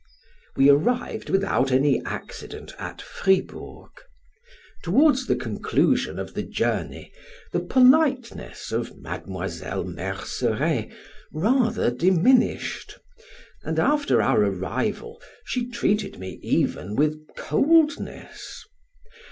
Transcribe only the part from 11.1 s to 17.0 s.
rather diminished, and, after our arrival, she treated me even